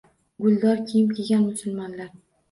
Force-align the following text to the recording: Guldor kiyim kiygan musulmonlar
Guldor 0.43 0.79
kiyim 0.91 1.11
kiygan 1.17 1.43
musulmonlar 1.43 2.09